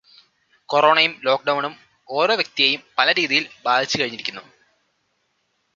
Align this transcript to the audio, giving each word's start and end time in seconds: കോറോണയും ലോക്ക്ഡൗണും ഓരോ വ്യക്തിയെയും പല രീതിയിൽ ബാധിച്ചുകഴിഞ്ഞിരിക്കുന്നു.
കോറോണയും 0.69 1.21
ലോക്ക്ഡൗണും 1.23 1.73
ഓരോ 2.09 2.35
വ്യക്തിയെയും 2.35 2.83
പല 2.97 3.11
രീതിയിൽ 3.11 3.45
ബാധിച്ചുകഴിഞ്ഞിരിക്കുന്നു. 3.65 4.43